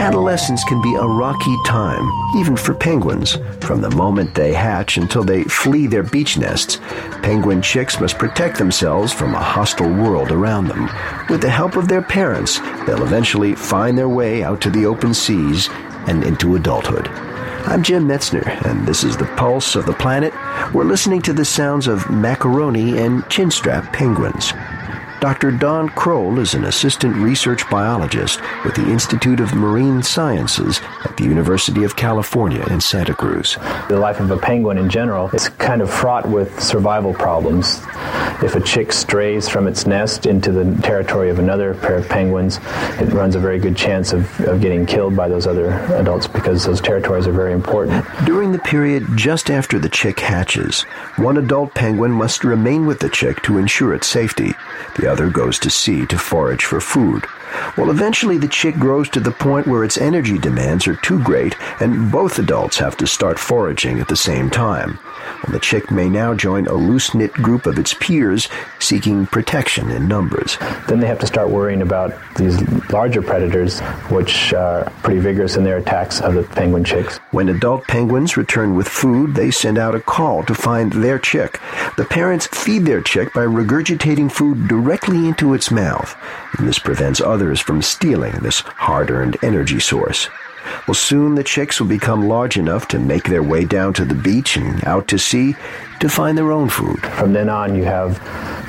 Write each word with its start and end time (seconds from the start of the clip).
Adolescence 0.00 0.64
can 0.64 0.80
be 0.80 0.94
a 0.94 1.06
rocky 1.06 1.54
time, 1.66 2.10
even 2.34 2.56
for 2.56 2.72
penguins. 2.72 3.36
From 3.60 3.82
the 3.82 3.90
moment 3.90 4.34
they 4.34 4.54
hatch 4.54 4.96
until 4.96 5.22
they 5.22 5.44
flee 5.44 5.86
their 5.86 6.02
beach 6.02 6.38
nests, 6.38 6.80
penguin 7.22 7.60
chicks 7.60 8.00
must 8.00 8.16
protect 8.16 8.56
themselves 8.56 9.12
from 9.12 9.34
a 9.34 9.38
hostile 9.38 9.92
world 9.92 10.32
around 10.32 10.68
them. 10.68 10.88
With 11.28 11.42
the 11.42 11.50
help 11.50 11.76
of 11.76 11.86
their 11.86 12.00
parents, 12.00 12.60
they'll 12.86 13.04
eventually 13.04 13.54
find 13.54 13.96
their 13.98 14.08
way 14.08 14.42
out 14.42 14.62
to 14.62 14.70
the 14.70 14.86
open 14.86 15.12
seas 15.12 15.68
and 16.08 16.24
into 16.24 16.56
adulthood. 16.56 17.06
I'm 17.66 17.82
Jim 17.82 18.08
Metzner, 18.08 18.46
and 18.64 18.88
this 18.88 19.04
is 19.04 19.18
the 19.18 19.26
pulse 19.36 19.76
of 19.76 19.84
the 19.84 19.92
planet. 19.92 20.32
We're 20.72 20.84
listening 20.84 21.20
to 21.22 21.34
the 21.34 21.44
sounds 21.44 21.86
of 21.86 22.08
macaroni 22.10 22.96
and 22.96 23.22
chinstrap 23.28 23.92
penguins. 23.92 24.54
Dr. 25.20 25.50
Don 25.52 25.90
Croll 25.90 26.38
is 26.38 26.54
an 26.54 26.64
assistant 26.64 27.14
research 27.16 27.68
biologist 27.68 28.40
with 28.64 28.74
the 28.74 28.90
Institute 28.90 29.38
of 29.38 29.54
Marine 29.54 30.02
Sciences 30.02 30.80
at 31.04 31.14
the 31.18 31.24
University 31.24 31.84
of 31.84 31.94
California 31.94 32.64
in 32.70 32.80
Santa 32.80 33.14
Cruz. 33.14 33.58
The 33.90 33.98
life 33.98 34.18
of 34.18 34.30
a 34.30 34.38
penguin 34.38 34.78
in 34.78 34.88
general 34.88 35.28
is 35.34 35.50
kind 35.50 35.82
of 35.82 35.90
fraught 35.90 36.26
with 36.26 36.58
survival 36.62 37.12
problems. 37.12 37.82
If 38.42 38.54
a 38.54 38.60
chick 38.60 38.94
strays 38.94 39.46
from 39.46 39.68
its 39.68 39.86
nest 39.86 40.24
into 40.24 40.50
the 40.52 40.80
territory 40.80 41.28
of 41.28 41.38
another 41.38 41.74
pair 41.74 41.96
of 41.96 42.08
penguins, 42.08 42.58
it 42.98 43.12
runs 43.12 43.34
a 43.34 43.38
very 43.38 43.58
good 43.58 43.76
chance 43.76 44.14
of, 44.14 44.40
of 44.40 44.62
getting 44.62 44.86
killed 44.86 45.14
by 45.14 45.28
those 45.28 45.46
other 45.46 45.72
adults 45.96 46.26
because 46.26 46.64
those 46.64 46.80
territories 46.80 47.26
are 47.26 47.32
very 47.32 47.52
important. 47.52 48.06
During 48.24 48.52
the 48.52 48.58
period 48.58 49.06
just 49.14 49.50
after 49.50 49.78
the 49.78 49.90
chick 49.90 50.20
hatches, 50.20 50.84
one 51.16 51.36
adult 51.36 51.74
penguin 51.74 52.12
must 52.12 52.42
remain 52.42 52.86
with 52.86 53.00
the 53.00 53.10
chick 53.10 53.42
to 53.42 53.58
ensure 53.58 53.92
its 53.92 54.06
safety. 54.06 54.54
The 54.96 55.09
other 55.10 55.28
goes 55.28 55.58
to 55.58 55.70
sea 55.70 56.06
to 56.06 56.16
forage 56.16 56.64
for 56.64 56.80
food. 56.80 57.26
Well, 57.76 57.90
eventually 57.90 58.38
the 58.38 58.48
chick 58.48 58.76
grows 58.76 59.08
to 59.10 59.20
the 59.20 59.30
point 59.30 59.66
where 59.66 59.84
its 59.84 59.98
energy 59.98 60.38
demands 60.38 60.86
are 60.86 60.96
too 60.96 61.22
great, 61.22 61.56
and 61.80 62.10
both 62.10 62.38
adults 62.38 62.78
have 62.78 62.96
to 62.98 63.06
start 63.06 63.38
foraging 63.38 64.00
at 64.00 64.08
the 64.08 64.16
same 64.16 64.50
time. 64.50 64.98
Well, 65.42 65.52
the 65.52 65.60
chick 65.60 65.90
may 65.90 66.08
now 66.08 66.34
join 66.34 66.66
a 66.66 66.74
loose 66.74 67.14
knit 67.14 67.32
group 67.32 67.66
of 67.66 67.78
its 67.78 67.94
peers 67.94 68.48
seeking 68.78 69.26
protection 69.26 69.90
in 69.90 70.08
numbers. 70.08 70.58
Then 70.88 71.00
they 71.00 71.06
have 71.06 71.18
to 71.20 71.26
start 71.26 71.50
worrying 71.50 71.82
about 71.82 72.12
these 72.36 72.60
larger 72.90 73.22
predators, 73.22 73.80
which 74.10 74.52
are 74.52 74.84
pretty 75.02 75.20
vigorous 75.20 75.56
in 75.56 75.64
their 75.64 75.78
attacks 75.78 76.20
of 76.20 76.34
the 76.34 76.42
penguin 76.42 76.84
chicks. 76.84 77.18
When 77.30 77.48
adult 77.48 77.86
penguins 77.86 78.36
return 78.36 78.74
with 78.74 78.88
food, 78.88 79.34
they 79.34 79.50
send 79.50 79.78
out 79.78 79.94
a 79.94 80.00
call 80.00 80.42
to 80.44 80.54
find 80.54 80.92
their 80.92 81.18
chick. 81.18 81.60
The 81.96 82.04
parents 82.04 82.46
feed 82.46 82.84
their 82.84 83.00
chick 83.00 83.32
by 83.32 83.44
regurgitating 83.44 84.32
food 84.32 84.68
directly 84.68 85.28
into 85.28 85.54
its 85.54 85.70
mouth. 85.70 86.16
And 86.58 86.66
this 86.66 86.78
prevents 86.78 87.20
others 87.40 87.58
from 87.58 87.80
stealing 87.80 88.34
this 88.42 88.60
hard 88.60 89.10
earned 89.10 89.38
energy 89.42 89.80
source. 89.80 90.28
Well, 90.86 90.94
soon 90.94 91.36
the 91.36 91.42
chicks 91.42 91.80
will 91.80 91.88
become 91.88 92.28
large 92.28 92.58
enough 92.58 92.86
to 92.88 92.98
make 92.98 93.24
their 93.24 93.42
way 93.42 93.64
down 93.64 93.94
to 93.94 94.04
the 94.04 94.14
beach 94.14 94.58
and 94.58 94.84
out 94.84 95.08
to 95.08 95.18
sea 95.18 95.56
to 96.00 96.08
find 96.10 96.36
their 96.36 96.52
own 96.52 96.68
food. 96.68 97.00
From 97.00 97.32
then 97.32 97.48
on, 97.48 97.74
you 97.74 97.84
have 97.84 98.20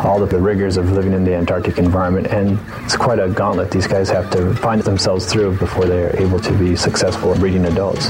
all 0.00 0.22
of 0.22 0.28
the 0.28 0.38
rigors 0.38 0.76
of 0.76 0.92
living 0.92 1.14
in 1.14 1.24
the 1.24 1.34
Antarctic 1.34 1.78
environment, 1.78 2.26
and 2.26 2.60
it's 2.84 2.94
quite 2.94 3.18
a 3.18 3.30
gauntlet 3.30 3.70
these 3.70 3.86
guys 3.86 4.10
have 4.10 4.30
to 4.32 4.54
find 4.56 4.82
themselves 4.82 5.24
through 5.24 5.56
before 5.56 5.86
they 5.86 6.02
are 6.04 6.16
able 6.18 6.38
to 6.40 6.52
be 6.58 6.76
successful 6.76 7.32
in 7.32 7.40
breeding 7.40 7.64
adults. 7.64 8.08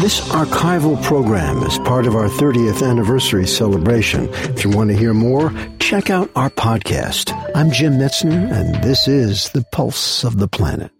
This 0.00 0.20
archival 0.30 1.00
program 1.04 1.62
is 1.62 1.78
part 1.78 2.08
of 2.08 2.16
our 2.16 2.28
30th 2.28 2.84
anniversary 2.84 3.46
celebration. 3.46 4.28
If 4.50 4.64
you 4.64 4.70
want 4.70 4.90
to 4.90 4.96
hear 4.96 5.14
more, 5.14 5.52
check 5.78 6.10
out 6.10 6.28
our 6.34 6.50
podcast. 6.50 7.35
I'm 7.56 7.70
Jim 7.70 7.94
Metzner, 7.94 8.52
and 8.52 8.84
this 8.84 9.08
is 9.08 9.48
The 9.48 9.64
Pulse 9.72 10.24
of 10.24 10.36
the 10.36 10.46
Planet. 10.46 10.90